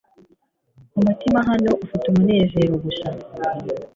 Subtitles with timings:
[0.97, 3.07] umutima hano ufite umunezero gusa